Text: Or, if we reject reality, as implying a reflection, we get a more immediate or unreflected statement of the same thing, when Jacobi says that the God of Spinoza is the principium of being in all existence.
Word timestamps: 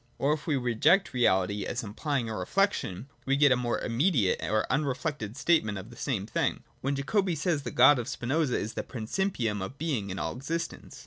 Or, 0.17 0.33
if 0.33 0.47
we 0.47 0.55
reject 0.55 1.13
reality, 1.13 1.63
as 1.63 1.83
implying 1.83 2.27
a 2.27 2.35
reflection, 2.35 3.07
we 3.27 3.35
get 3.35 3.51
a 3.51 3.55
more 3.55 3.79
immediate 3.79 4.41
or 4.43 4.65
unreflected 4.73 5.37
statement 5.37 5.77
of 5.77 5.91
the 5.91 5.95
same 5.95 6.25
thing, 6.25 6.63
when 6.81 6.95
Jacobi 6.95 7.35
says 7.35 7.57
that 7.61 7.69
the 7.69 7.75
God 7.75 7.99
of 7.99 8.07
Spinoza 8.07 8.57
is 8.57 8.73
the 8.73 8.81
principium 8.81 9.61
of 9.63 9.77
being 9.77 10.09
in 10.09 10.17
all 10.17 10.35
existence. 10.35 10.99